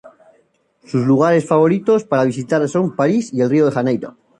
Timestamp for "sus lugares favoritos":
0.83-2.05